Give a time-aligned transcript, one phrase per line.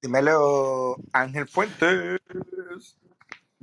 [0.00, 2.20] Dímelo, Ángel Fuentes.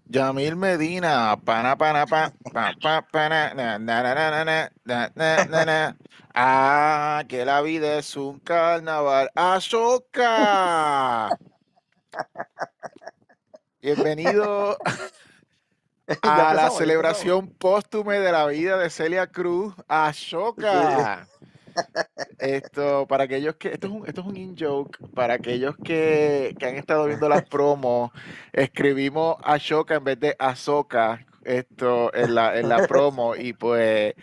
[0.07, 5.11] Yamil Medina, pana, pana, pa, pa, pa, pana, na, na, na, na, na, na, na,
[5.15, 5.97] na, na, na.
[6.33, 9.31] Ah, que la vida es un carnaval.
[9.33, 11.29] ¡Azoka!
[13.81, 14.77] Bienvenido
[16.21, 19.73] a la celebración póstume de la vida de Celia Cruz.
[19.87, 21.27] ¡Ashoka!
[22.39, 26.65] Esto, para aquellos que, esto es un, esto es un in-joke, para aquellos que, que
[26.65, 28.11] han estado viendo las promos,
[28.53, 34.13] escribimos Ashoka en vez de Azoka, esto, en la, en la promo, y pues,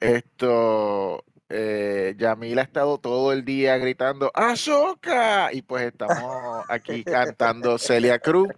[0.00, 5.52] esto, eh, Yamil ha estado todo el día gritando ¡Ashoka!
[5.52, 8.48] Y pues estamos aquí cantando Celia Cruz.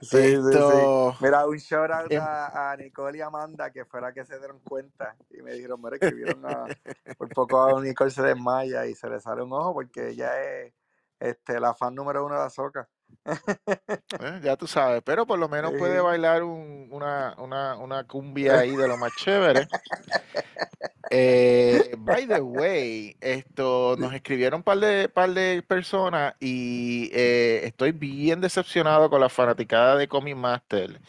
[0.00, 1.24] Sí, sí, sí.
[1.24, 4.60] Mira, un shout out em- a, a Nicole y Amanda, que fuera que se dieron
[4.60, 6.66] cuenta y me dijeron, mira, escribieron a,
[7.18, 10.74] por poco a Nicole se desmaya y se le sale un ojo porque ella es
[11.18, 12.88] este, la fan número uno de Azoka.
[13.24, 18.58] Eh, ya tú sabes, pero por lo menos puede bailar un- una, una, una cumbia
[18.58, 19.66] ahí de lo más chévere.
[21.10, 27.62] Eh, by the way, esto nos escribieron un par de, par de personas y eh,
[27.64, 31.00] estoy bien decepcionado con la fanaticada de Comic Master.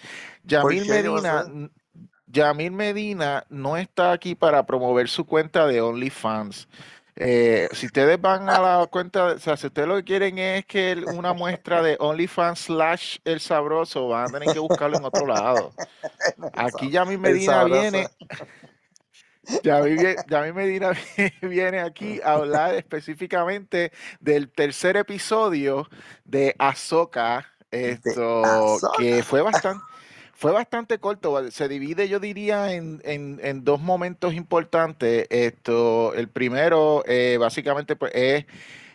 [0.59, 1.49] ¿Por Yamil Medina, pasó?
[1.49, 1.69] n-
[2.27, 6.67] Yamil Medina no está aquí para promover su cuenta de OnlyFans.
[7.19, 10.65] Eh, si ustedes van a la cuenta, o sea, si ustedes lo que quieren es
[10.65, 15.05] que el- una muestra de OnlyFans slash El Sabroso, van a tener que buscarlo en
[15.05, 15.71] otro lado.
[16.53, 18.11] Aquí Yamil Medina viene,
[19.63, 20.91] Yamil Medina
[21.41, 25.89] viene aquí a hablar específicamente del tercer episodio
[26.25, 29.23] de Ahsoka, De esto que Azoka.
[29.23, 29.83] fue bastante,
[30.33, 35.25] fue bastante corto, se divide yo diría en, en- en dos momentos importantes.
[35.29, 38.45] Esto, el primero eh, básicamente pues, es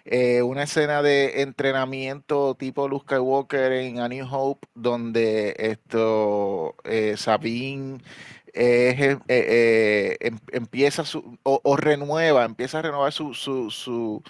[0.04, 7.14] eh, una escena de entrenamiento tipo Luke Skywalker en A New Hope, donde esto eh,
[7.16, 7.98] Sabine
[8.54, 14.22] eh, eh, em- empieza su, o, o renueva, empieza a renovar su, su, su,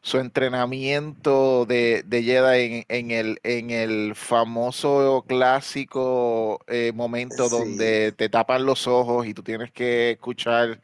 [0.00, 7.50] su entrenamiento de, de Jedi en, en el, en el famoso clásico eh, momento Sí.
[7.56, 10.80] donde te tapan los ojos y tú tienes que escuchar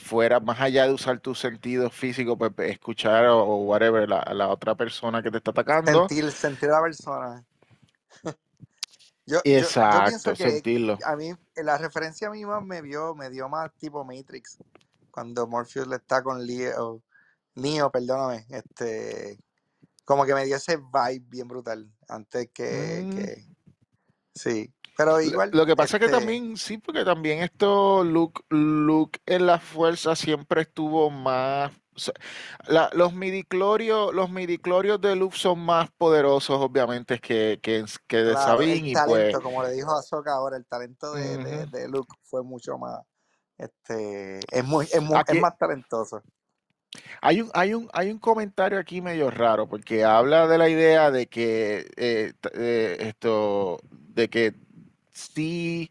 [0.00, 4.48] fuera, más allá de usar tus sentidos físicos, pues escuchar o, o whatever, la, la
[4.48, 6.08] otra persona que te está atacando.
[6.08, 7.44] Sentir, sentir a la persona.
[9.32, 10.98] Yo, yo, yo Exacto, que sentirlo.
[11.06, 14.58] a mí, la referencia a mí más me vio, me dio más tipo Matrix,
[15.10, 17.02] cuando Morpheus le está con Leo,
[17.54, 19.38] Neo, perdóname, este,
[20.04, 23.10] como que me dio ese vibe bien brutal, antes que, Mm.
[23.10, 23.46] que,
[24.34, 28.04] sí, pero Lo igual, lo que pasa es que este, también, sí, porque también esto,
[28.04, 31.72] Luke, Luke en la fuerza siempre estuvo más.
[32.66, 38.32] La- los midiclorios, los midiclorios de Luke son más poderosos, obviamente, que, que, que de
[38.32, 39.04] claro, el Sabine, y pues.
[39.06, 43.00] talento, como le dijo Ahsoka ahora, el talento de, de, Luke fue mucho más,
[43.58, 46.22] este, es muy, es muy, es más talentoso.
[47.20, 51.10] Hay un, hay un, hay un comentario aquí medio raro, porque habla de la idea
[51.10, 54.54] de que eh, eh, esto, de que
[55.12, 55.90] sí,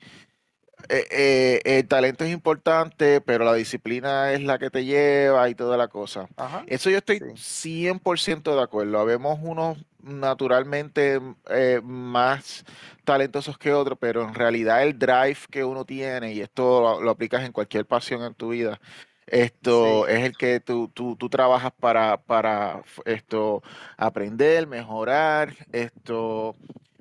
[0.90, 5.56] eh, eh, el talento es importante, pero la disciplina es la que te lleva y
[5.56, 6.28] toda la cosa.
[6.38, 9.00] Ajá, Eso yo estoy sí, 100% de acuerdo.
[9.00, 11.20] Habemos unos naturalmente
[11.50, 12.66] eh, más
[13.04, 17.12] talentosos que otros, pero en realidad el drive que uno tiene, y esto lo, lo
[17.12, 18.80] aplicas en cualquier pasión en tu vida,
[19.28, 23.64] esto sí, es el que tú, tú, tú trabajas para, para esto
[23.98, 26.56] aprender, mejorar, esto,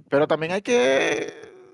[0.09, 1.33] pero también hay que,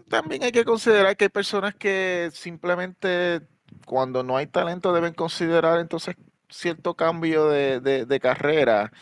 [0.08, 3.42] también hay que considerar que hay personas que simplemente
[3.84, 6.16] cuando no hay talento deben considerar entonces
[6.48, 8.92] cierto cambio de, de, carrera.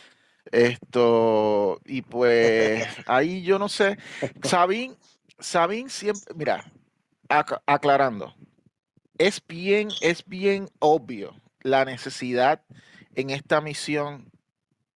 [0.51, 3.97] Esto, y pues ahí yo no sé.
[4.43, 4.95] Sabine,
[5.39, 6.71] Sabine siempre, mira,
[7.29, 8.35] ac- aclarando,
[9.17, 12.61] es bien, es bien obvio la necesidad
[13.15, 14.31] en esta misión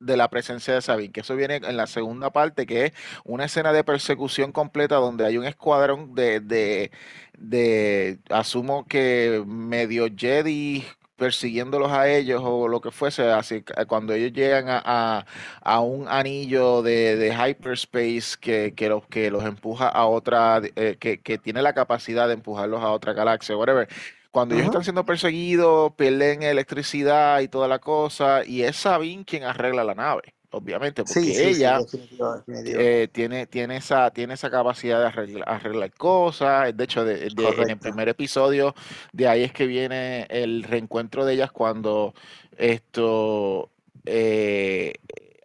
[0.00, 2.92] de la presencia de Sabine, que eso viene en la segunda parte, que es
[3.24, 6.90] una escena de persecución completa donde hay un escuadrón de, de,
[7.38, 10.84] de asumo que medio Jedi
[11.16, 15.26] persiguiéndolos a ellos o lo que fuese, así que cuando ellos llegan a, a-
[15.62, 20.96] a un anillo de, de hyperspace que, que, los, que los empuja a otra, eh,
[21.00, 23.88] que, que tiene la capacidad de empujarlos a otra galaxia, whatever.
[24.30, 29.44] Cuando ellos están siendo perseguidos, pierden electricidad y toda la cosa, y es Sabine quien
[29.44, 32.78] arregla la nave, obviamente, porque sí, sí, ella definitivo, definitivo.
[32.80, 36.76] eh, tiene, tiene esa, tiene esa capacidad de arreglar, arreglar cosas.
[36.76, 38.74] De hecho, de- de- en el primer episodio,
[39.12, 42.14] de ahí es que viene el reencuentro de ellas cuando
[42.56, 43.70] esto
[44.04, 44.94] eh,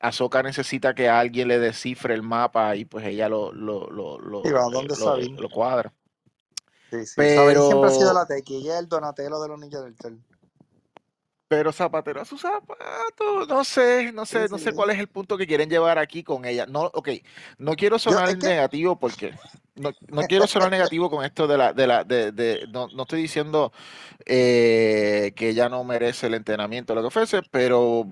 [0.02, 4.42] Ahsoka necesita que alguien le descifre el mapa y pues ella lo, lo, lo, lo,
[4.44, 4.70] Y va
[5.38, 5.94] lo cuadra.
[7.00, 7.14] Sí, sí.
[7.16, 8.58] Pero- siempre ha sido la tequi.
[8.58, 10.20] Ella es el Donatello de los Ninjas del Tel.
[11.48, 15.08] Pero zapatero a sus zapatos, no sé, no sé, Sí, no sé cuál es el
[15.08, 16.66] punto que quieren llevar aquí con ella.
[16.66, 17.10] No, ok,
[17.60, 19.34] no quiero sonar que- negativo porque
[19.76, 23.04] no, no quiero sonar negativo con esto de la, de la, de, de- no, no
[23.04, 23.72] estoy diciendo
[24.26, 28.08] eh, que ella no merece el entrenamiento, lo que ofrece, pero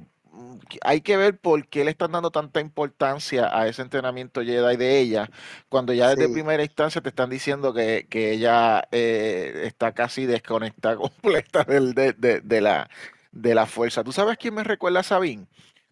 [0.82, 5.00] hay que ver por qué le están dando tanta importancia a ese entrenamiento Jedi de
[5.00, 5.30] ella,
[5.70, 6.34] cuando ya desde Sí.
[6.34, 12.14] primera instancia te están diciendo que, que ella eh, está casi desconectada completa del, de,
[12.14, 12.90] de- de la,
[13.32, 14.04] de la fuerza.
[14.04, 15.46] ¿Tú sabes quién me recuerda a Sabine?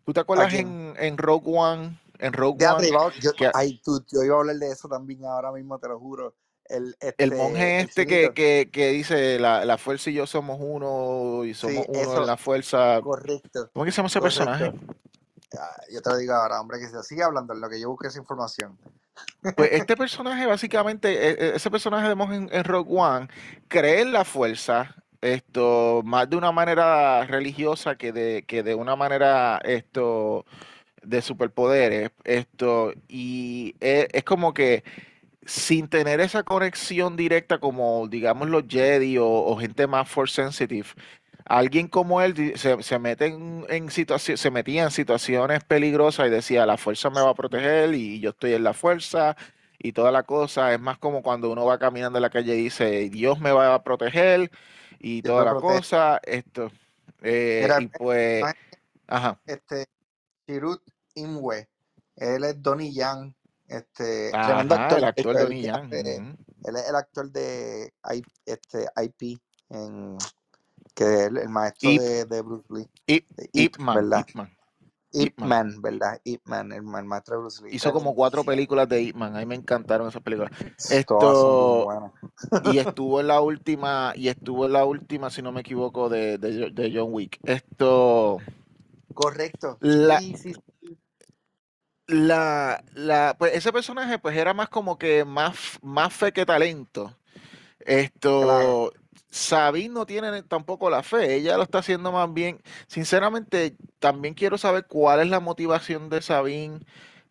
[0.06, 1.98] ¿Tú te acuerdas en, en Rogue One?
[2.20, 5.24] En Rogue One, arriba, yo, que- ay, tú, yo iba a hablar de eso también
[5.26, 6.34] ahora mismo, te lo juro.
[6.70, 10.28] El, este, el monje el este que, que, que dice la, la fuerza y yo
[10.28, 13.02] somos uno y somos Sí, uno eso- en la fuerza.
[13.02, 13.70] Correcto.
[13.74, 14.46] ¿Cómo que se llama ese correcto.
[14.46, 14.74] personaje?
[15.58, 17.90] Ah, Yo te lo digo ahora, hombre, que se sigue hablando en lo que yo
[17.90, 18.78] busque esa información.
[19.56, 23.28] Pues este personaje, básicamente, e- e- ese personaje de monje en, en Rogue One,
[23.68, 28.96] cree en la fuerza, esto, más de una manera religiosa que de, que de una
[28.96, 30.46] manera, esto,
[31.02, 34.84] de superpoderes, esto, y es, es como que
[35.50, 40.90] sin tener esa conexión directa como, digamos, los Jedi o, o gente más force sensitive,
[41.46, 46.66] alguien como él se, se mete en, en se metía en situaciones peligrosas y decía,
[46.68, 49.36] la fuerza me va a proteger y yo estoy en la fuerza
[49.80, 50.74] y toda la cosa.
[50.74, 53.74] Es más como cuando uno va caminando en la calle y dice, Dios me va
[53.74, 54.52] a proteger
[55.00, 55.62] y toda la protege.
[55.80, 56.20] cosa.
[56.24, 56.72] Esto.
[57.24, 58.44] eh, y pues,
[59.08, 59.42] ajá.
[59.48, 59.88] Este,
[60.46, 60.84] Chirut
[61.16, 61.68] Imwe,
[62.16, 63.34] él es Donnie Yang,
[63.70, 64.98] este, tremendo Ajá, actor.
[64.98, 65.86] el actor el Donnie que Yang.
[65.86, 66.38] hace- ujú.
[66.66, 69.40] Él es el actor de I- este, IP,
[69.70, 70.18] en,
[70.94, 72.02] que es el, el maestro Ip.
[72.02, 72.90] de, de Bruce Lee.
[73.08, 74.26] Ip- de Ip, Ip Man, ¿verdad?
[74.28, 74.50] Ip Man.
[75.12, 75.82] Ip Man.
[75.82, 76.22] ¿verdad?
[76.24, 77.76] Ip Man, el, el maestro de Bruce Lee.
[77.76, 79.36] Hizo como cuatro películas de Ip Man.
[79.36, 80.52] A mí me encantaron esas películas.
[80.90, 81.88] Esto,
[82.66, 86.38] y estuvo en la última, y estuvo en la última, si no me equivoco, de,
[86.38, 87.40] de, de John Wick.
[87.44, 88.38] Esto,
[89.14, 89.78] Correcto.
[89.82, 90.62] La- Sí, sí, sí.
[92.10, 97.16] La, la, pues ese personaje, pues era más como que más, más fe que talento.
[97.80, 98.92] Esto, Claro.
[99.32, 102.62] Sabine no tiene tampoco la fe, ella lo está haciendo más bien.
[102.88, 106.80] Sinceramente, también quiero saber cuál es la motivación de Sabine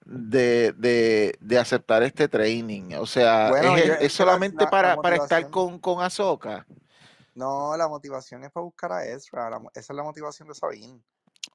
[0.04, 2.94] de, de, de aceptar este training.
[2.98, 6.66] O sea, Bueno, ¿es, yo- es solamente la- para, para estar con, con Ahsoka.
[7.34, 9.50] No, la motivación es para buscar a Ezra.
[9.50, 11.00] la esa es la motivación de Sabine.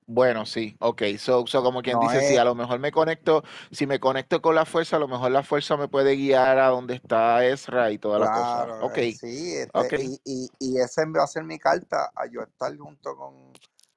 [0.06, 1.02] Bueno, sí, ok.
[1.18, 4.42] So, so como quien No dice, es- a lo mejor me conecto, si me conecto
[4.42, 7.90] con la fuerza, a lo mejor la fuerza me puede guiar a donde está Ezra
[7.92, 8.66] y toda la cosa.
[8.66, 12.26] Claro, Ok, eh, sí, este, y, y, y esa va a ser mi carta a
[12.28, 13.54] yo estar junto con,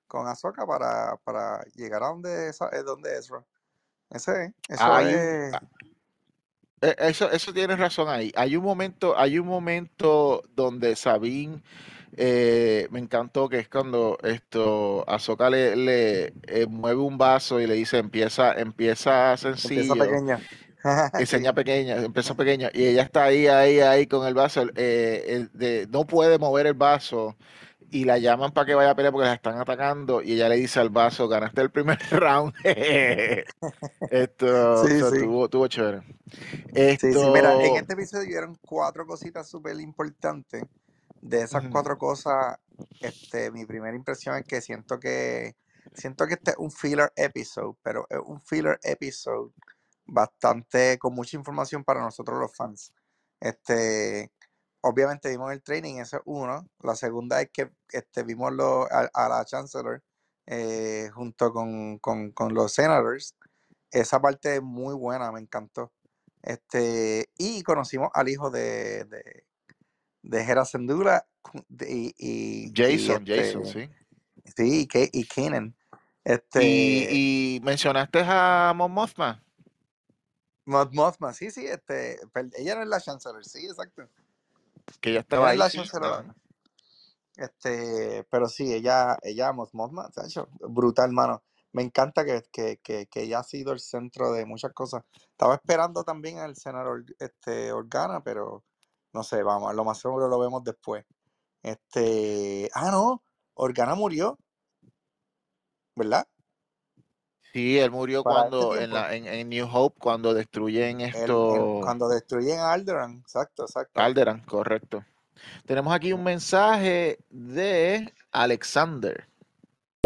[0.07, 3.45] con Ahsoka para, para llegar a donde, esa, es donde Ezra.
[4.11, 5.61] Ese es, eso es, ah,
[6.83, 8.33] Eh, Eso, eso tienes razón ahí.
[8.37, 11.63] Hay un momento, hay un momento donde Sabine
[12.17, 17.67] eh, me encantó que es cuando esto Ahsoka le, le eh, mueve un vaso y
[17.67, 19.93] le dice empieza, empieza sencillo.
[19.95, 20.41] empieza pequeña.
[21.19, 25.51] Enseña pequeña, empieza pequeña y ella está ahí, ahí, ahí con el vaso, eh, el
[25.53, 27.37] de- no puede mover el vaso
[27.91, 30.57] y la llaman para que vaya a pelear porque la están atacando y ella le
[30.57, 32.53] dice al vaso, ganaste el primer round.
[34.11, 34.99] Esto, Sí.
[35.25, 36.03] Tuvo, tuvo chévere.
[36.99, 40.63] Sí, mira, en Esto- este episodio vieron cuatro cositas súper importantes.
[41.27, 42.57] De esas cuatro cosas,
[43.01, 45.57] este, mi primera impresión es que siento que
[45.93, 49.53] siento que este es un filler episode, pero es un filler episode
[50.05, 52.93] bastante con mucha información para nosotros los fans.
[53.41, 54.31] Este,
[54.83, 56.69] obviamente vimos el training, ese es uno.
[56.81, 60.05] La segunda es que este, vimos lo, a, a la Chancellor
[60.47, 63.35] eh, junto con, con, con los senators.
[63.91, 65.93] Esa parte es muy buena, me encantó.
[66.43, 69.46] Este, y conocimos al hijo de, de,
[70.29, 70.65] de Hera
[71.69, 73.91] de- y, y- y, Jason, este, Jason, sí.
[74.57, 75.75] Sí, y, Ke- y Kanan.
[76.25, 79.43] Este, Y, y mencionaste a Mon Mothma.
[80.65, 82.19] Mon Mothma, sí, sí, este,
[82.57, 84.09] ella no es la Chancellor, sí, exacto.
[85.01, 85.59] que Ella estaba no es ahí.
[85.59, 86.35] la sí, Chancellor.
[87.37, 91.43] Este, pero sí, ella, ella, Mon Mothma, tacho, brutal, mano.
[91.73, 95.05] Me encanta que, que, que, que ella ha sido el centro de muchas cosas.
[95.31, 98.65] Estaba esperando también al senador este, Organa, pero
[99.17, 101.05] no sé, vamos, lo más seguro lo vemos después.
[101.63, 103.23] Este, ah, no,
[103.55, 104.39] Organa murió,
[105.97, 106.29] ¿verdad?
[107.53, 111.81] Sí, él murió Para este cuando en, la, en, en New Hope, cuando destruyen esto.
[111.83, 113.99] cuando destruyen a Alderaan, exacto, exacto.
[113.99, 115.03] Alderan, correcto.
[115.65, 119.27] Tenemos aquí un mensaje de Alexander.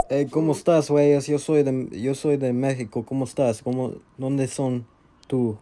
[0.08, 1.20] Eh, ¿Cómo estás, güey?
[1.20, 3.04] Yo soy de, yo soy de México.
[3.04, 3.62] ¿Cómo estás?
[3.62, 4.86] ¿Cómo, ¿Dónde son
[5.26, 5.58] tú?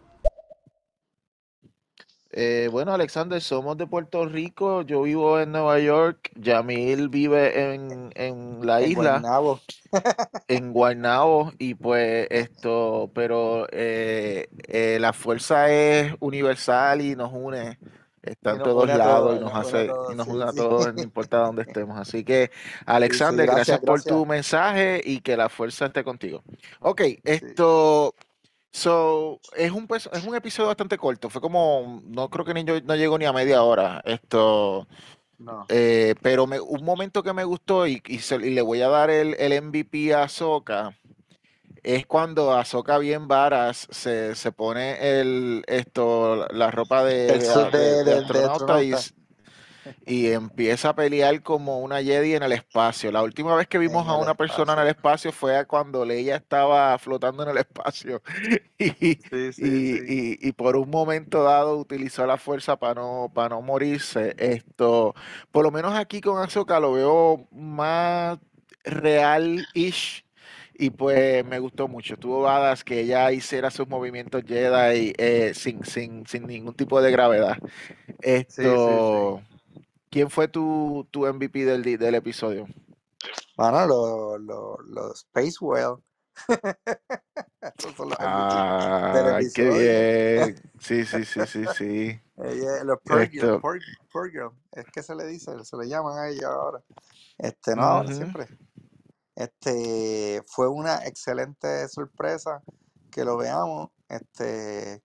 [2.31, 4.83] Eh, bueno, Alexander, somos de Puerto Rico.
[4.83, 6.31] Yo vivo en Nueva York.
[6.35, 9.61] Yamil vive en, en la En isla, Guaynabo.
[10.47, 11.53] en Guaynabo.
[11.57, 17.79] Y pues esto, pero eh, eh, la fuerza es universal y nos une.
[18.21, 21.63] Está en todos lados y nos hace y nos une a todos, no importa dónde
[21.63, 21.97] estemos.
[21.97, 22.51] Así que,
[22.97, 26.43] Sí, sí, Alexander, gracias gracias, por tu mensaje y que la fuerza esté contigo.
[26.79, 28.13] Ok, Sí, esto.
[28.71, 31.29] So, es un, pues, es un episodio bastante corto.
[31.29, 34.01] Fue como, no creo que ni yo, no llegó ni a media hora.
[34.05, 34.87] Esto,
[35.39, 35.65] no.
[35.69, 38.89] eh, pero me- un momento que me gustó y, y se- y le voy a
[38.89, 40.95] dar el, el MVP a Ahsoka
[41.83, 48.03] es cuando Ahsoka bien varas se, se pone el, esto, la ropa de, El de,
[48.03, 49.15] de- de, astronauta y, astronauta
[50.05, 53.11] y empieza a pelear como una Jedi en el espacio.
[53.11, 55.31] La última vez que vimos en a una persona en el espacio.
[55.31, 58.21] fue cuando Leia estaba flotando en el espacio
[58.79, 59.97] y, Sí, sí, sí.
[60.07, 64.35] y, y- y por un momento dado utilizó la fuerza para no, para no morirse.
[64.37, 65.13] Esto,
[65.51, 68.39] por lo menos aquí con Ahsoka lo veo más
[68.83, 70.25] real-ish.
[70.81, 72.13] Y pues me gustó mucho.
[72.13, 77.11] Estuvo badass que ella hiciera sus movimientos Jedi eh, sin, sin, sin ningún tipo de
[77.11, 77.57] gravedad.
[78.47, 79.58] Sí, sí.
[80.09, 82.67] ¿Quién fue tu, tu MVP del, del episodio?
[83.57, 85.97] Bueno, los lo, lo Space Whale.
[87.77, 88.55] Son los MVP
[89.13, 90.71] del Ah, qué bien.
[90.79, 92.21] Sí, sí, sí, sí, sí.
[92.37, 96.29] Ella- los Purgil, Esto, Pur- Purgil, es que se le dice, se le llaman a
[96.29, 96.81] ellos ahora.
[97.37, 98.47] Este, no ahora, siempre.
[99.35, 102.61] Este, fue una excelente sorpresa
[103.11, 103.89] que lo veamos.
[104.07, 105.03] Este,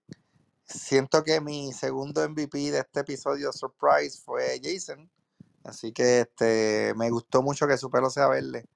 [0.67, 5.11] siento que mi segundo MVP de este episodio Surprise fue Jason.
[5.65, 8.67] Así que este, me gustó mucho que su pelo sea verde.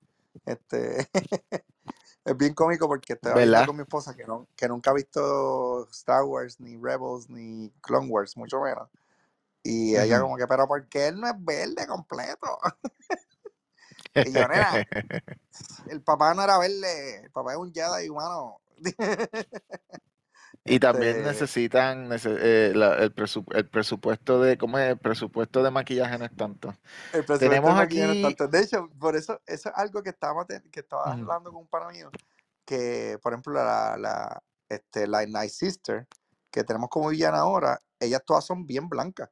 [0.47, 1.09] Este,
[2.25, 6.25] es bien cómico porque estaba con mi esposa que, no, que nunca ha visto Star
[6.25, 8.89] Wars, ni Rebels, ni Clone Wars, mucho menos.
[9.63, 12.59] Y ella como que, pero ¿por qué él no es verde completo?
[14.15, 14.85] Y yo, nena,
[15.91, 18.61] el papá no era verde, el papá es un Jedi humano.
[20.71, 24.91] Y también Este, necesitan nece- eh, la- el, presu- el presupuesto de, ¿cómo es?
[24.91, 26.69] El presupuesto de maquillaje no es tanto.
[27.13, 28.49] el presupuesto Tenemos de maquillaje no es aquí, tanto.
[28.49, 31.89] De hecho, por eso, eso es algo que estaba, que estaba hablando con un pana
[31.91, 32.11] mío,
[32.65, 36.07] que por ejemplo la, la, este, la Night Sister,
[36.51, 39.31] que tenemos como villana ahora, ellas todas son bien blancas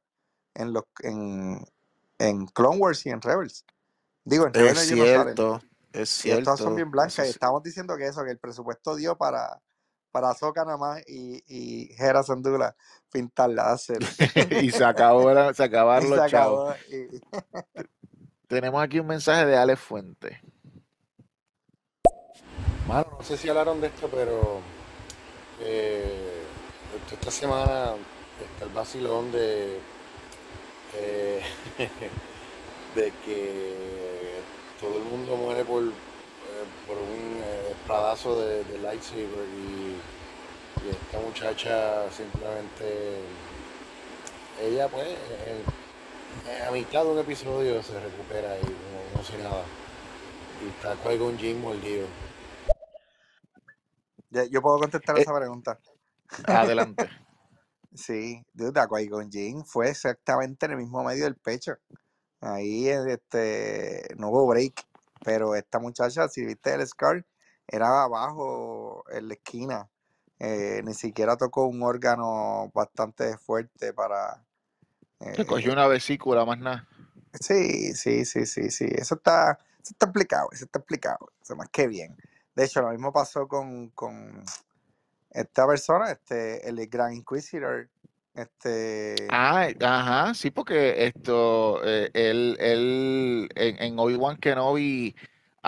[0.55, 1.63] en los en,
[2.19, 3.63] en Clone Wars y en Rebels.
[4.25, 5.35] Digo, en es Rebels ellos no salen.
[5.35, 5.61] cierto,
[5.93, 7.27] es Y ellas todas son cierto, bien blancas.
[7.27, 9.61] Y estábamos diciendo que eso, que el presupuesto dio para,
[10.11, 12.75] para Ahsoka nada más y, y Hera Sandula
[13.11, 13.99] pintarla, hacer.
[14.61, 16.75] Y se acabó la- se acabaron los chavos.
[16.89, 17.19] Y,
[18.47, 20.41] Tenemos aquí un mensaje de Ale Fuente.
[22.87, 24.61] Mano, no sé si hablaron de esto, pero
[25.61, 26.43] eh,
[27.11, 27.91] esta semana
[28.53, 29.79] está el vacilón de,
[30.95, 31.41] eh,
[32.95, 34.39] de que
[34.79, 35.91] todo el mundo muere por, eh,
[36.87, 37.26] por un
[37.87, 39.95] espadazo de, de lightsaber y,
[40.85, 43.21] y esta muchacha simplemente,
[44.61, 45.63] ella pues eh,
[46.67, 49.63] a mitad de un episodio se recupera y no, no sé nada.
[50.61, 52.07] Y está Qui-Gon Jinn mordido.
[54.51, 55.79] Yo puedo contestar Eh, esa pregunta.
[56.45, 57.09] adelante.
[57.95, 61.77] Sí, duda, Qui-Gon Jinn fue exactamente en el mismo medio del pecho.
[62.41, 64.73] Ahí este, no hubo break.
[65.23, 67.25] Pero esta muchacha, si viste el scar,
[67.67, 69.89] era abajo en la esquina.
[70.39, 74.43] Eh, ni siquiera tocó un órgano bastante fuerte para.
[75.35, 76.87] Se cogió eh, una vesícula más nada.
[77.33, 78.85] sí, sí, sí, sí, sí.
[78.85, 81.31] Eso está, eso está explicado, eso está explicado.
[81.41, 82.15] Eso más que bien.
[82.55, 84.43] De hecho, lo mismo pasó con, con
[85.31, 87.89] esta persona, este, el Gran Inquisitor.
[88.35, 95.15] Este, Ah, ajá, sí, porque esto, eh, él, él, en, en Obi-Wan Kenobi,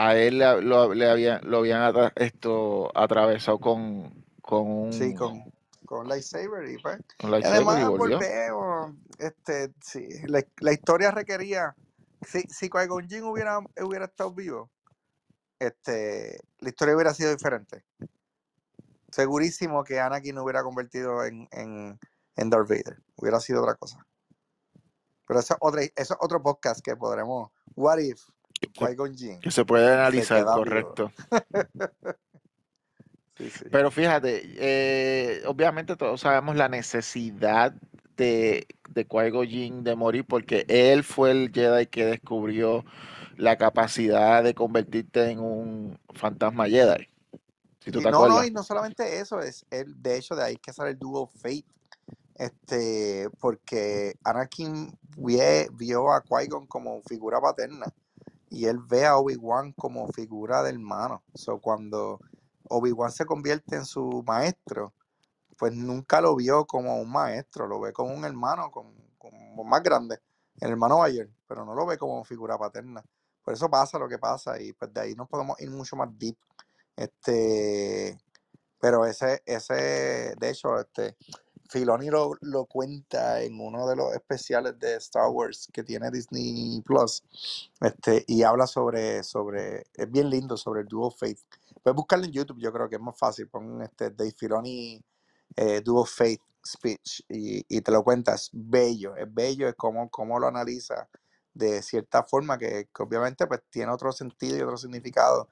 [0.02, 5.16] a él le, lo, le habían, lo habían atra- esto, atravesado con, con sí, un,
[5.16, 5.54] con,
[5.86, 7.02] con lightsaber y pues.
[7.20, 8.18] Y lightsaber y además volvió.
[8.18, 11.76] volvemos, este, sí, la, la historia requería,
[12.26, 14.70] si, si Qui-Gon hubiera, hubiera estado vivo,
[15.60, 17.84] este, la historia hubiera sido diferente.
[19.12, 22.00] Segurísimo que Anakin no hubiera convertido en, en,
[22.38, 24.06] en Darth Vader, hubiera sido otra cosa.
[25.28, 28.22] Pero eso otra, eso es otro podcast que podremos, what if
[29.42, 31.12] Que se, puede analizar, correcto.
[33.38, 33.66] Sí, sí.
[33.72, 37.74] Pero fíjate, eh, obviamente todos sabemos la necesidad
[38.18, 42.84] de, de Qui-Gon de morir porque él fue el Jedi que descubrió
[43.38, 47.08] la capacidad de convertirte en un fantasma Jedi.
[47.80, 48.48] Si tú te no, no, acuerdas.
[48.48, 51.64] y no solamente eso, es el, de hecho de ahí que sale el dúo Fate,
[52.36, 57.86] este, porque Anakin vio a Qui-Gon como figura paterna
[58.50, 61.24] y él ve a Obi-Wan como figura de hermano.
[61.34, 62.20] So, cuando
[62.70, 64.94] Obi-Wan se convierte en su maestro,
[65.58, 69.84] pues nunca lo vio como un maestro, lo ve como un hermano, como, como más
[69.84, 70.20] grande,
[70.60, 73.04] el hermano mayor, pero no lo ve como figura paterna.
[73.44, 76.10] Por eso pasa lo que pasa y pues de ahí nos podemos ir mucho más
[76.18, 76.38] deep.
[76.96, 78.18] Este,
[78.80, 81.16] pero ese, ese, de hecho, este,
[81.70, 86.82] Filoni lo, lo cuenta en uno de los especiales de Star Wars que tiene Disney
[86.82, 87.24] Plus,
[87.80, 91.40] este, y habla sobre, sobre, es bien lindo sobre el Duo Faith.
[91.84, 95.02] Puedes buscarlo en YouTube, yo creo que es más fácil, pon este Dave Filoni
[95.56, 100.10] eh, Duo Faith Speech y, y te lo cuenta, es bello, es bello, es como,
[100.10, 101.08] como lo analiza
[101.54, 105.50] de cierta forma que, que obviamente pues tiene otro sentido y otro significado.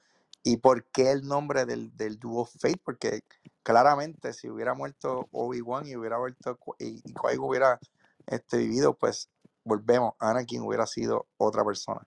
[0.48, 2.80] ¿Y por qué el nombre del, del dúo Fate?
[2.82, 3.20] Porque
[3.64, 7.78] claramente si hubiera muerto Obi-Wan y hubiera vuelto y, y hubiera
[8.28, 9.30] este, vivido, pues
[9.66, 12.00] volvemos, Anakin hubiera sido otra persona.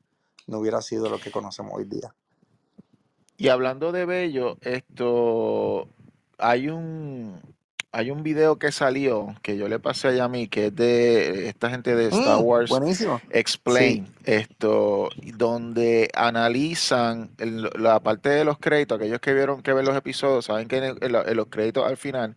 [0.46, 2.14] No hubiera sido lo que conocemos hoy día.
[3.36, 5.86] Y hablando de Bello, esto
[6.38, 7.38] hay un
[7.92, 11.70] hay un video que salió que yo le pasé a Yami, que es de esta
[11.70, 13.18] gente de Star Mm, Wars buenísimo.
[13.18, 13.26] Sí.
[13.30, 19.84] Explain, esto, donde analizan el- la parte de los créditos, aquellos que vieron que ven
[19.84, 22.36] los episodios, saben que el- en los créditos al final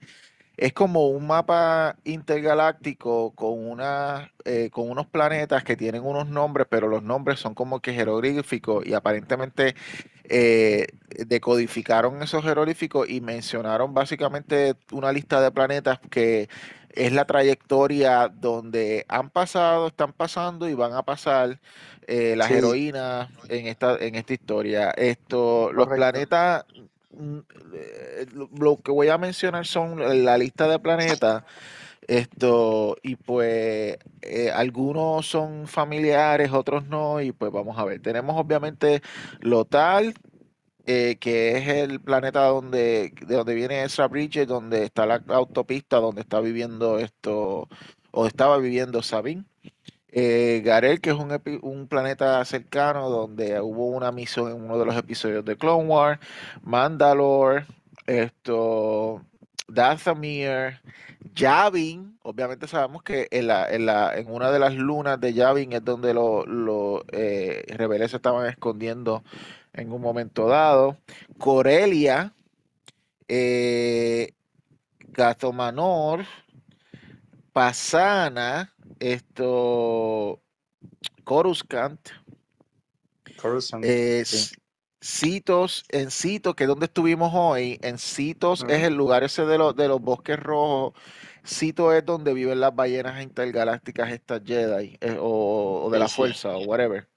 [0.58, 6.68] es como un mapa intergaláctico con una, eh, con unos planetas que tienen unos nombres,
[6.70, 9.76] pero los nombres son como que jeroglíficos y aparentemente
[10.26, 10.88] eh,
[11.28, 16.50] decodificaron esos jeroglíficos y mencionaron básicamente una lista de planetas que
[16.94, 21.60] es la trayectoria donde han pasado, están pasando y van a pasar
[22.08, 24.92] eh, las Sí, heroínas en esta, en esta historia.
[24.92, 26.66] Esto, los planetas,
[27.12, 27.38] mm,
[27.74, 28.28] eh,
[28.58, 31.44] lo que voy a mencionar son la lista de planetas.
[32.08, 38.02] Esto, y pues eh, algunos son familiares, otros no, y pues vamos a ver.
[38.02, 39.02] Tenemos obviamente
[39.40, 40.14] Lotal,
[40.86, 45.98] eh, que es el planeta donde, de donde viene Ezra Bridges, donde está la autopista,
[46.00, 47.70] donde está viviendo esto,
[48.12, 49.46] o estaba viviendo Sabine.
[50.10, 51.32] Eh, Garel, que es un,
[51.64, 56.20] un planeta cercano donde hubo una misión en uno de los episodios de Clone Wars,
[56.62, 57.66] Mandalore,
[58.06, 59.22] esto,
[59.68, 60.82] Dathomir,
[61.34, 65.74] Yavin, obviamente sabemos que en, la, en, la, en una de las lunas de Yavin
[65.74, 69.24] es donde los los, eh, rebeldes se estaban escondiendo
[69.74, 70.98] en un momento dado.
[71.38, 72.34] Corelia,
[73.28, 74.34] eh,
[75.00, 76.26] Gatomanor,
[77.52, 80.42] Pasana, esto,
[81.24, 82.10] Coruscant,
[83.38, 84.56] Coruscant, eh, sí.
[85.04, 89.58] Citos, en Citos, que es donde estuvimos hoy, en Citos es el lugar ese de
[89.58, 90.94] los, de los bosques rojos.
[91.46, 96.16] Citos es donde viven las ballenas intergalácticas, estas Jedi, eh, o, o de la sí.
[96.16, 97.10] fuerza, o whatever.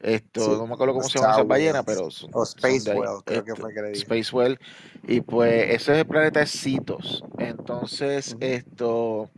[0.00, 2.44] Esto, Sí, no me acuerdo cómo se llaman esas ballenas, pero son, o.
[2.46, 4.06] Spacewell, creo que Este, fue que le dije.
[4.06, 4.58] Spacewell.
[5.02, 7.26] Y pues ese es el planeta de Citos.
[7.38, 9.30] Entonces, esto,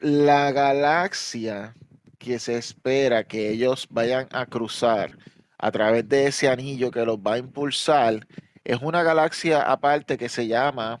[0.00, 1.74] la galaxia
[2.18, 5.18] que se espera que ellos vayan a cruzar
[5.62, 8.26] a través de ese anillo que los va a impulsar
[8.64, 11.00] es una galaxia aparte que se llama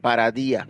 [0.00, 0.68] Paradía.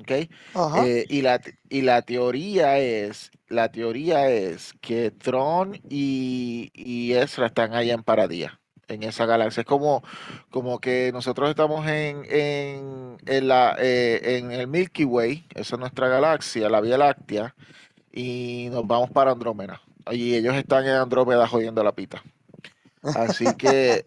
[0.00, 0.30] ¿ok?
[0.54, 0.86] Ajá.
[0.86, 7.46] Eh, y la, y la teoría es, la teoría es que Tron y, y Ezra
[7.46, 9.60] están allá en Paradía, en esa galaxia.
[9.60, 10.02] Es como,
[10.50, 15.80] como que nosotros estamos en, en, en la, eh, en el Milky Way, esa es
[15.80, 17.54] nuestra galaxia, la Vía Láctea,
[18.10, 19.82] y nos vamos para Andrómeda.
[20.10, 22.22] Y ellos están en Andrómeda jodiendo la pita.
[23.02, 24.04] Así que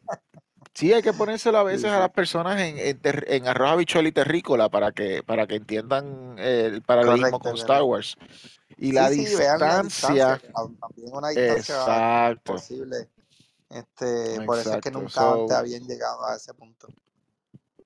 [0.76, 4.10] Sí, hay que ponérselo a veces a las personas en, en, ter- en arroz, habichuela
[4.10, 7.82] y terrícola para que, para que entiendan el paralelismo con Star.
[7.84, 8.18] Wars.
[8.78, 13.08] Y la Sí, la distancia, tam- también una distancia exacto, posible.
[13.70, 16.90] Este, por eso es que nunca antes So, habían llegado a ese punto.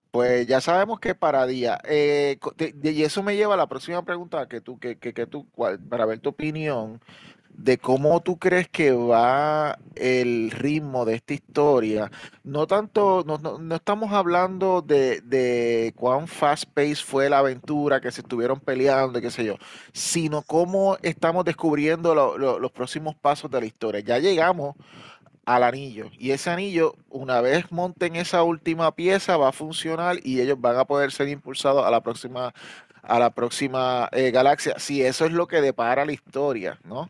[0.10, 1.80] pues ya sabemos que para día.
[1.84, 2.40] Eh,
[2.82, 5.48] y eso me lleva a la próxima pregunta que tú, que, que, que tú,
[5.90, 7.00] para ver tu opinión
[7.64, 12.10] de cómo tú crees que va el ritmo de esta historia.
[12.44, 18.12] No tanto, no, no- estamos hablando de, de cuán fast pace fue la aventura, que
[18.12, 19.56] se estuvieron peleando qué sé yo,
[19.94, 24.02] sino cómo estamos descubriendo lo- lo- los próximos pasos de la historia.
[24.02, 24.76] Ya llegamos
[25.46, 30.42] al anillo y ese anillo, una vez monten esa última pieza, va a funcionar y
[30.42, 32.54] ellos van a poder ser impulsados a la próxima,
[33.04, 37.08] a la próxima eh, galaxia, si eso es lo que depara la historia, ¿no?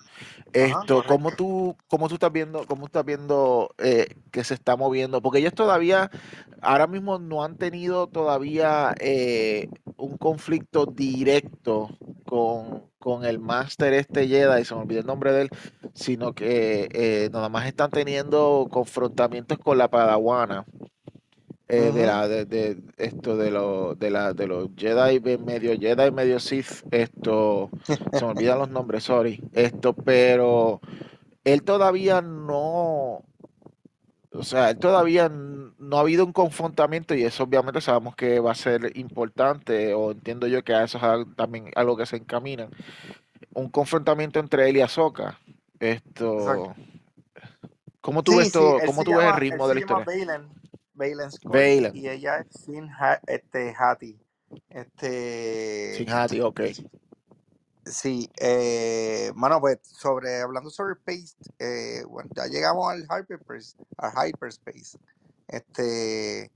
[0.53, 5.21] Esto, ¿cómo tú, cómo tú estás viendo, cómo estás viendo eh, que se está moviendo?
[5.21, 6.09] Porque ellos todavía,
[6.61, 11.89] ahora mismo no han tenido todavía eh, un conflicto directo
[12.25, 15.49] con, con el Master este Jedi, se me olvidó el nombre de él,
[15.93, 20.65] sino que nada más están teniendo confrontamientos con la Padawana.
[21.71, 26.39] Eh, de la de, esto de los de la de los Jedi medio Jedi medio
[26.39, 30.81] Sith esto se me olvidan los nombres sorry esto pero
[31.43, 33.23] él todavía no
[34.31, 38.51] o sea él todavía no ha habido un confrontamiento y eso obviamente sabemos que va
[38.51, 42.67] a ser importante o entiendo yo que a eso es también algo que se encamina.
[43.53, 45.39] Un confrontamiento entre él y Ahsoka
[45.79, 46.75] esto
[48.01, 50.05] ¿Cómo tú ves todo, cómo tú ves el ritmo de la historia?
[50.99, 52.89] Balen y ella es Sin
[53.27, 54.19] este, Hattie.
[54.69, 56.61] Este, Sin Hattie, ok.
[57.85, 64.11] Sí, eh, bueno, pues sobre, hablando sobre Space, eh, bueno, ya llegamos al hyperspace, al
[64.11, 64.99] hyperspace.
[65.47, 66.51] Este,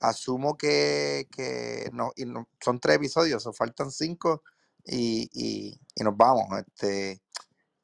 [0.00, 4.42] asumo que, que no, y no, son tres episodios, o faltan cinco
[4.84, 6.46] y, y, y, nos vamos.
[6.58, 7.20] Este,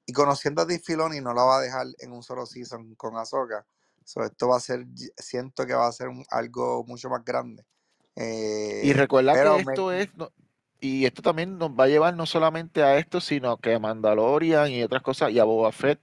[0.07, 3.15] y conociendo a Dave Filoni no la va a dejar en un solo season con
[4.09, 7.65] Ahsoka esto va a ser, siento que va a ser algo mucho más grande.
[8.17, 10.09] y eh, recuerda que esto es,
[10.81, 14.71] y esto también nos va a llevar no solamente a esto, sino que a Mandalorian
[14.71, 16.01] y otras cosas, y a Boba Fett,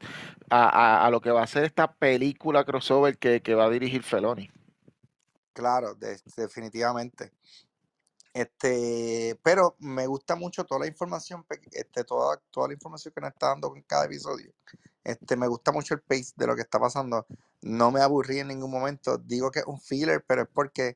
[0.50, 4.52] a, lo que va a ser esta película crossover que, va a dirigir Feloni.
[5.54, 5.96] Claro,
[6.36, 7.32] definitivamente.
[8.34, 13.32] Este, pero me gusta mucho toda la información, este, toda, toda la información que nos
[13.32, 14.54] está dando en cada episodio.
[15.06, 17.28] Este, me gusta mucho el pace de lo que está pasando.
[17.62, 19.20] No me aburrí en ningún momento.
[19.20, 20.96] Digo que es un filler, pero es porque,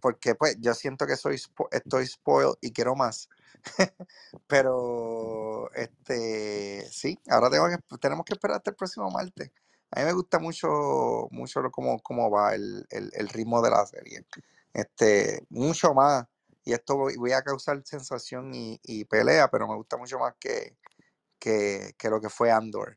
[0.00, 1.38] porque pues, yo siento que soy
[1.70, 3.28] estoy spoiled y quiero más.
[4.46, 9.50] pero, este, sí, ahora tengo que, tenemos que esperar hasta el próximo martes.
[9.90, 12.86] A mí me gusta mucho, mucho cómo, cómo va el,
[13.30, 14.24] ritmo de la serie.
[14.72, 16.26] Este, mucho más.
[16.64, 20.78] Y esto voy, a causar sensación y, pelea, pero me gusta mucho más que,
[21.38, 22.96] que, que lo que fue Andor.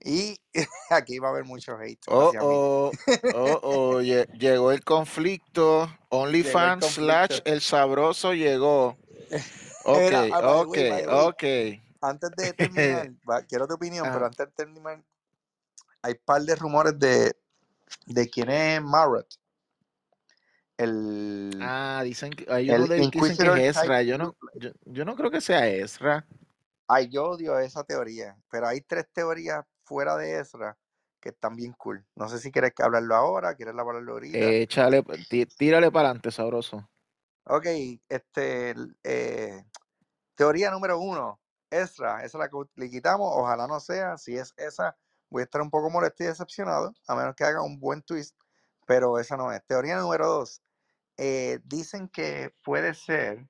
[0.00, 0.38] Y
[0.90, 2.00] aquí va a haber mucho hate.
[2.06, 2.92] Oh, oh,
[3.34, 5.90] oh, oh, llegó el conflicto.
[6.10, 8.96] OnlyFans slash el sabroso llegó.
[9.88, 10.78] Ok, ah, ok,
[11.08, 11.44] ok.
[12.00, 13.12] Antes de terminar,
[13.48, 15.00] quiero tu opinión, pero antes de terminar,
[16.02, 17.36] hay un par de rumores de,
[18.06, 19.28] de quién es Marrot.
[20.76, 24.02] El, ah, dicen que hay uno de dicen que es Ezra.
[24.02, 26.26] Yo no, yo, yo no creo que sea Ezra.
[26.88, 30.76] Ay, yo odio esa teoría, pero hay tres teorías fuera de Ezra
[31.20, 32.04] que están bien cool.
[32.14, 34.38] No sé si quieres hablarlo ahora, quieres hablarlo ahorita.
[34.38, 35.02] Échale,
[35.56, 36.88] tírale para adelante, sabroso.
[37.44, 37.66] Ok,
[38.08, 39.64] este, eh,
[40.34, 44.52] teoría número uno, Ezra, esa es la que le quitamos, ojalá no sea, si es
[44.56, 44.96] esa,
[45.30, 48.36] voy a estar un poco molesto y decepcionado, a menos que haga un buen twist,
[48.84, 49.64] pero esa no es.
[49.64, 50.60] Teoría número dos,
[51.16, 53.48] eh, dicen que puede ser,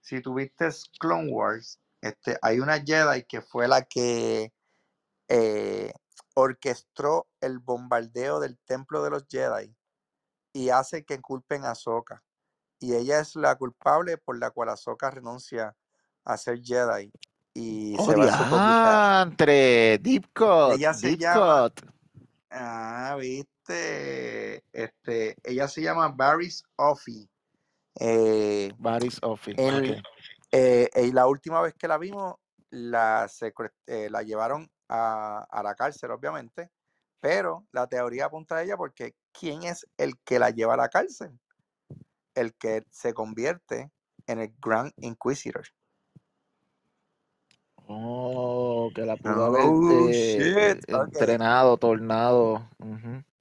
[0.00, 4.52] si tuviste Clone Wars, este, hay una Jedi que fue la que
[5.30, 5.92] eh,
[6.34, 9.74] orquestó el bombardeo del templo de los Jedi
[10.52, 12.24] y hace que culpen a Ahsoka.
[12.80, 15.76] Y ella es la culpable por la cual Ahsoka renuncia
[16.24, 17.12] a ser Jedi
[17.54, 21.72] y se va a entre Deep Cut, ella se llama,
[22.50, 24.64] Ah, viste.
[24.72, 27.28] Este, ella se llama Barris Offie.
[27.98, 29.54] Eh, Barris Offie.
[30.52, 32.34] Eh, y la última vez que la vimos,
[32.70, 33.30] la,
[33.86, 36.70] la llevaron a, la cárcel, obviamente,
[37.20, 40.88] pero la teoría apunta a ella porque ¿quién es el que la lleva a la
[40.88, 41.38] cárcel?
[42.34, 43.90] El que se convierte
[44.26, 45.64] en el Grand Inquisitor.
[47.86, 52.68] Oh, que la pudo haber oh, eh, entrenado, tornado.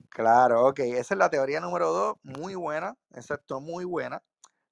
[0.09, 0.79] Claro, ok.
[0.79, 4.21] Esa es la teoría número dos, muy buena, exacto, muy buena.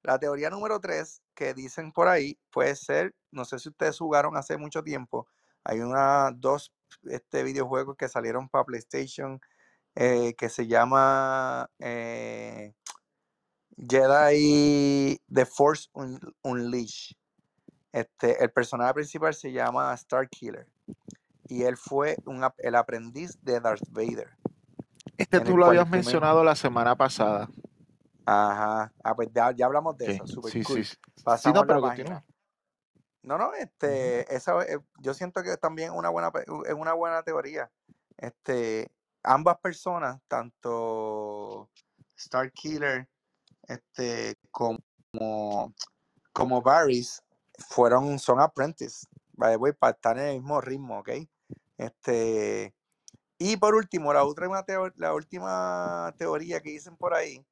[0.02, 4.36] La teoría número tres, que dicen por ahí, puede ser, no sé si ustedes jugaron
[4.38, 5.28] hace mucho tiempo,
[5.68, 9.42] hay una, dos este, videojuegos que salieron para PlayStation
[9.96, 12.74] eh, que se llama eh,
[13.78, 15.90] Jedi The Force
[16.42, 17.18] Unleashed.
[17.92, 20.68] Este, el personaje principal se llama Star Killer
[21.50, 24.30] y él fue un, el aprendiz de Darth Vader.
[25.18, 27.50] Este tú lo habías mencionado la semana pasada.
[28.26, 30.86] Ajá, ah, pues ya, hablamos de eso, super sí, cool.
[30.86, 30.98] Sí,
[31.40, 31.52] sí.
[31.54, 32.24] no, pero continúa.
[33.28, 36.32] No, no, este, esa, eh, yo siento que también una buena,
[36.66, 37.70] es una buena teoría.
[38.16, 38.90] Este,
[39.22, 41.70] ambas personas, tanto
[42.16, 43.10] Star Killer,
[43.68, 44.80] este, como,
[46.32, 47.22] como Varys,
[47.70, 51.10] fueron, son apprentices, way, para estar en el mismo ritmo, ¿ok?
[51.78, 52.74] Este,
[53.40, 54.24] y por último, la
[54.98, 57.46] la última teoría que dicen por ahí,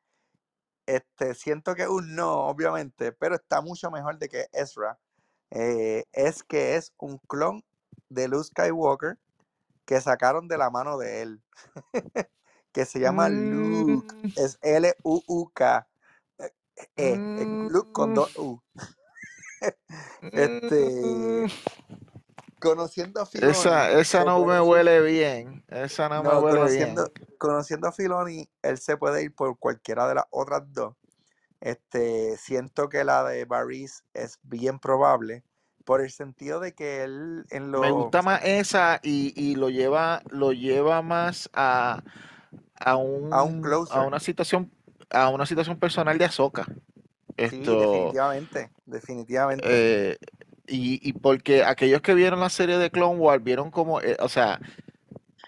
[0.86, 5.00] este, siento que es un no, obviamente, pero está mucho mejor de que Ezra,
[5.52, 7.64] eh, es que es un clon
[8.10, 9.18] de Luke Skywalker
[9.86, 11.42] que sacaron de la mano de él,
[12.72, 15.88] que se llama Luke, Mm, es L-U-U-K,
[16.40, 16.54] eh,
[16.98, 18.62] eh, eh, Luke con mm, dos U.
[20.22, 21.48] Este, mm.
[22.60, 23.52] conociendo a Esa, Filoni,
[24.02, 25.64] esa se no me puede ir, huele bien.
[25.70, 27.38] Esa no me huele conociendo, bien.
[27.40, 30.96] conociendo a Filoni, él se puede ir por cualquiera de las otras dos.
[31.62, 35.44] Este, siento que la de Baris es bien probable,
[35.86, 39.70] por el sentido de que él en Me lo, gusta más esa y, y lo
[39.70, 42.02] lleva, lo lleva más a,
[42.80, 42.96] a
[43.30, 44.72] a un un, a una situación,
[45.10, 46.68] a una situación personal de Ahsoka.
[47.50, 50.18] sí, Esto, definitivamente, definitivamente, eh,
[50.68, 54.30] y, y porque aquellos que vieron la serie de Clone Wars vieron como, eh, o
[54.30, 54.60] sea,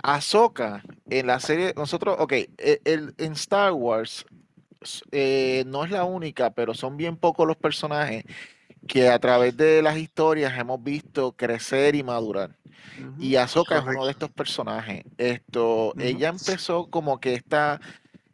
[0.03, 4.25] Ahsoka en la serie, nosotros, ok, e- el, en Star Wars
[5.11, 8.23] eh, no es la única, pero son bien pocos los personajes
[8.87, 12.51] que a través de las historias hemos visto crecer y madurar.
[13.19, 15.03] Y Ahsoka es uno de estos personajes.
[15.17, 17.79] Esto, ella empezó como que esta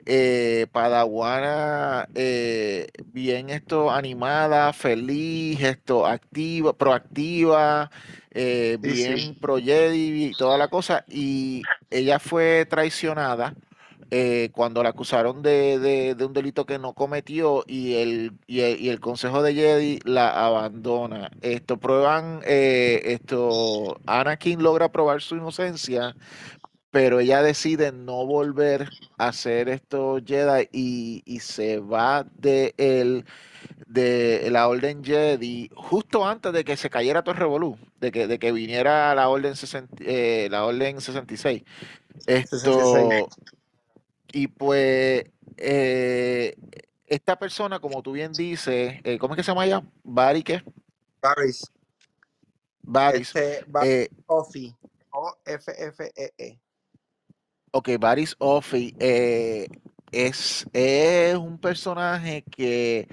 [0.06, 7.90] eh, padawana eh, bien esto animada, feliz, esto activa, proactiva,
[8.32, 11.04] eh, sí, sí, bien pro Jedi y toda la cosa.
[11.10, 13.54] Y ella fue traicionada
[14.16, 18.62] eh, cuando la acusaron de, de- de un delito que no cometió y el, y
[18.62, 21.32] el, y el Consejo de Jedi la abandona.
[21.42, 26.16] Esto prueban, eh, esto, Anakin logra probar su inocencia
[26.92, 33.26] pero ella decide no volver a hacer esto Jedi y, y se va de, el,
[33.88, 38.28] de la Orden Jedi justo antes de que se cayera todo el revolú, de que,
[38.28, 41.64] de que viniera la Orden, 60 eh, la orden 66.
[42.50, 43.30] 66, Esto,
[44.34, 45.26] y pues
[45.58, 46.58] eh,
[47.06, 49.84] esta persona, como tú bien dices, eh, ¿cómo es que se llama ella?
[50.04, 50.64] Bari, ¿qué?
[51.22, 51.72] Baris,
[52.82, 53.34] Baris.
[53.36, 54.76] este, Eh, Offi,
[55.12, 56.60] O-F-F-E-E,
[57.72, 58.36] Ok, Baris
[59.00, 59.68] eh,
[60.12, 63.08] es, es un personaje que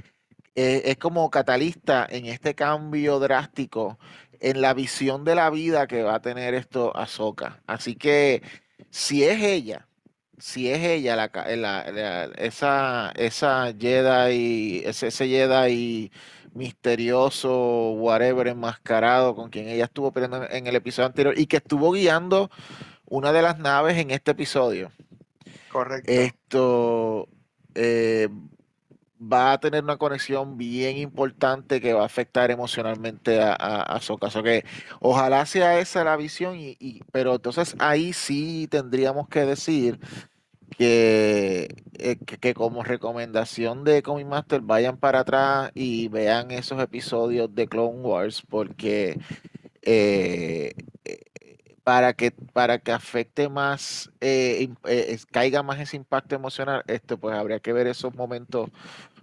[0.54, 3.98] es como catalista en este cambio drástico
[4.40, 7.62] en la visión de la vida que va a tener esto Ahsoka.
[7.66, 8.42] Así que
[8.90, 9.88] si es ella,
[10.40, 16.12] si es ella la, la- la- esa, esa Jedi, ese, ese Jedi
[16.54, 21.92] misterioso, whatever, enmascarado con quien ella estuvo peleando en el episodio anterior y que estuvo
[21.92, 22.50] guiando
[23.06, 24.92] una de las naves en este episodio.
[25.68, 27.28] correcto, Esto
[27.74, 28.28] eh,
[29.20, 34.00] va a tener una conexión bien importante que va a afectar emocionalmente a, a, a.
[34.00, 34.64] So que
[35.00, 40.00] ojalá sea esa la visión, y, y- pero entonces ahí sí tendríamos que decir
[40.80, 46.80] que, eh, que, que como recomendación de Comic Master vayan para atrás y vean esos
[46.82, 49.18] episodios de Clone Wars porque
[49.82, 51.20] eh, eh,
[51.84, 54.68] para que, para que afecte más, eh,
[55.32, 58.70] caiga más ese impacto emocional, esto pues habría que ver esos momentos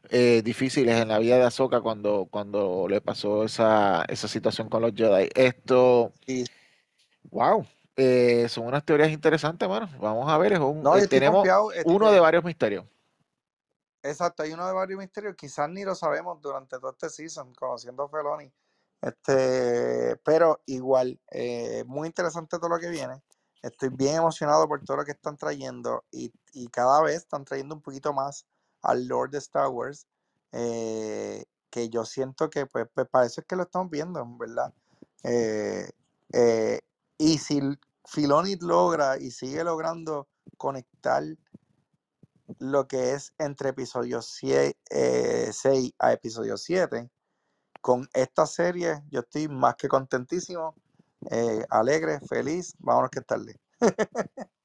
[0.10, 4.82] eh, difíciles en la vida de Ahsoka cuando, cuando le pasó esa, esa situación con
[4.84, 5.30] los Jedi.
[5.36, 6.14] Esto,
[7.32, 7.66] wow,
[7.98, 9.90] eh, son unas teorías interesantes, mano.
[10.00, 12.86] Vamos a ver, es un- No, eh, tenemos confiado, uno de varios misterios.
[14.04, 18.04] exacto, hay uno de varios misterios, quizás ni lo sabemos durante todo este season, conociendo
[18.04, 18.52] a Feloni,
[19.02, 23.22] este, pero igual, eh, muy interesante todo lo que viene,
[23.62, 27.76] estoy bien emocionado por todo lo que están trayendo y, y cada vez están trayendo
[27.76, 28.46] un poquito más
[28.84, 30.06] al Lord de Star Wars,
[30.54, 34.74] eh, que yo siento que pues, pues para eso es que lo estamos viendo, ¿verdad?
[35.24, 35.90] Eh,
[37.18, 37.62] y si
[38.08, 41.24] Filoni logra y sigue logrando conectar
[42.60, 44.74] lo que es entre episodio 6
[46.00, 47.10] a episodio 7.
[47.82, 50.74] Con esta serie yo estoy más que contentísimo,
[51.30, 52.76] eh, alegre, feliz.
[52.80, 53.60] Vámonos que tarde.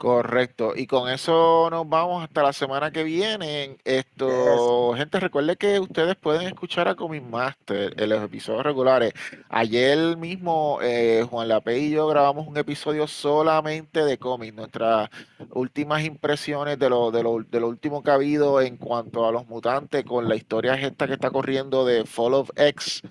[0.00, 0.72] Correcto.
[0.74, 3.76] Y con eso nos vamos hasta la semana que viene.
[3.84, 4.06] Yes.
[4.06, 9.12] Esto, gente, recuerde que ustedes pueden escuchar a Comic Master en los episodios regulares.
[9.50, 15.10] Ayer mismo eh, Juan Lape y yo grabamos un episodio solamente de cómics, nuestras
[15.50, 19.32] últimas impresiones de lo, de lo, de lo último que ha habido en cuanto a
[19.32, 23.02] los mutantes con la historia esta que está corriendo de Fall of X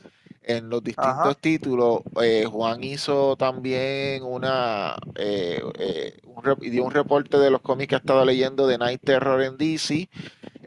[0.49, 1.33] en los distintos Ajá.
[1.35, 2.01] títulos.
[2.21, 7.95] Eh, Juan hizo también una eh, eh, un dio un reporte de los cómics que
[7.95, 10.09] ha estado leyendo de Night Terror en DC.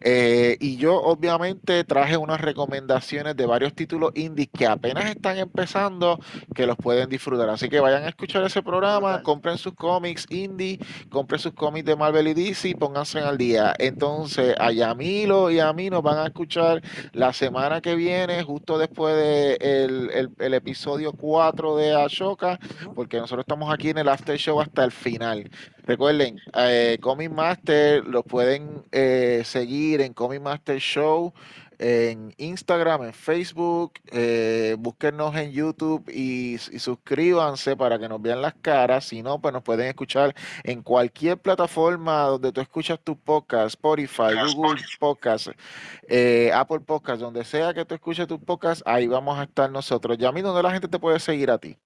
[0.05, 6.19] Eh, y yo obviamente traje unas recomendaciones de varios títulos indie que apenas están empezando,
[6.55, 7.49] que los pueden disfrutar.
[7.51, 10.79] Así que vayan a escuchar ese programa, compren sus cómics indie,
[11.11, 13.75] compren sus cómics de Marvel y DC y pónganse al día.
[13.79, 18.79] Entonces, a Yamilo y a mí nos van a escuchar la semana que viene, justo
[18.79, 22.59] después del de el, el, el episodio 4 de Ashoka,
[22.95, 25.51] porque nosotros estamos aquí en el After Show hasta el final.
[25.85, 31.33] Recuerden, eh, Comic Master los pueden eh, seguir en Comic Master Show
[31.83, 38.41] en Instagram, en Facebook, eh, búsquenos en YouTube y, y, suscríbanse para que nos vean
[38.41, 39.07] las caras.
[39.07, 44.35] Si no, pues nos pueden escuchar en cualquier plataforma donde tú escuchas tu podcast, Spotify,
[44.55, 45.49] Google Podcast,
[46.09, 50.17] eh, Apple Podcast, donde sea que tú escuches tu podcast, ahí vamos a estar nosotros.
[50.19, 51.77] Yamil, ¿dónde la gente te puede seguir a ti?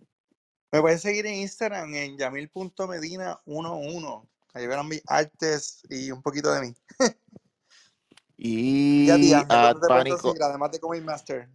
[0.76, 4.28] Me pueden seguir en Instagram en yamil.medina11.
[4.52, 6.74] Ahí verán mis artes y un poquito de mí.
[8.38, 11.48] Y, y a ti, además de Comic Master.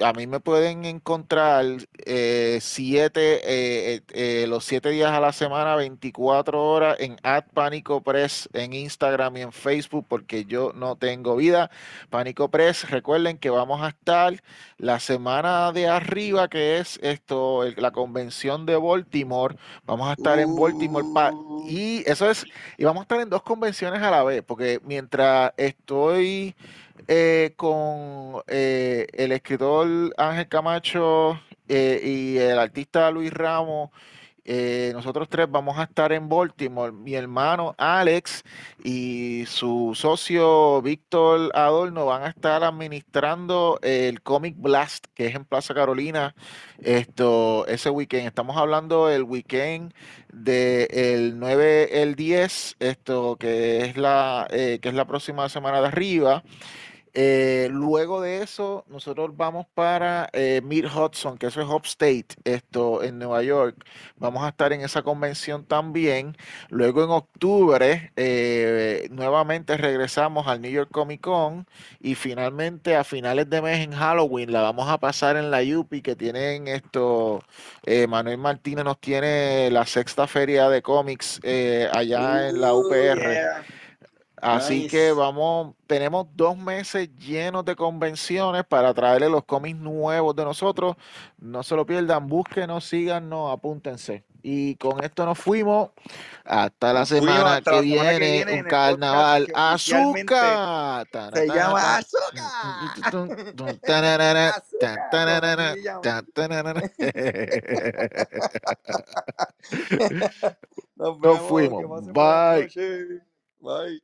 [0.00, 1.66] A mí me pueden encontrar
[2.06, 8.00] eh, siete, eh, eh, los siete días a la semana, 24 horas en Ad Pánico
[8.00, 11.70] Press en Instagram y en Facebook, porque yo no tengo vida.
[12.08, 14.42] Pánico Press, recuerden que vamos a estar
[14.78, 19.56] la semana de arriba, que es esto, el, la convención de Baltimore.
[19.84, 20.40] Vamos a estar uh.
[20.40, 21.06] en Baltimore
[21.68, 22.46] y eso es,
[22.78, 26.54] y vamos a estar en dos convenciones a la vez, porque mientras estoy
[27.08, 33.90] eh, con eh, el escritor Ángel Camacho eh, y el artista Luis Ramos.
[34.94, 36.92] Nosotros tres vamos a estar en Baltimore.
[36.92, 38.42] Mi hermano Alex
[38.82, 45.44] y su socio Víctor Adorno van a estar administrando el Comic Blast, que es en
[45.44, 46.34] Plaza Carolina,
[46.82, 48.26] esto, ese weekend.
[48.26, 49.94] Estamos hablando del weekend
[50.32, 56.42] del 9 el 10, esto que es la, que es la próxima semana de arriba.
[57.12, 63.02] Eh, luego de eso, nosotros vamos para eh, Mid Hudson, que eso es Upstate, esto
[63.02, 63.84] en Nueva York.
[64.16, 66.36] Vamos a estar en esa convención también.
[66.68, 71.66] Luego en octubre, eh, nuevamente regresamos al New York Comic Con
[72.00, 76.02] y finalmente a finales de mes en Halloween la vamos a pasar en la UPI
[76.02, 77.42] que tienen esto.
[77.84, 81.40] Eh, Manuel Martínez nos tiene la sexta feria de cómics
[81.92, 83.20] allá en la UPR.
[83.20, 83.79] Yeah.
[84.40, 84.88] Así nice.
[84.88, 90.96] que vamos, tenemos dos meses llenos de convenciones para traerle los cómics nuevos de nosotros.
[91.38, 94.24] No se lo pierdan, búsquenos, síganos, apúntense.
[94.42, 95.90] Y con esto nos fuimos.
[96.44, 101.06] Hasta la semana, hasta que, la viene, semana que, viene, un carnaval azúcar.
[101.34, 102.44] Se llama azúcar.
[110.96, 112.06] Nos fuimos.
[112.12, 112.68] Bye.
[113.60, 114.02] Bye.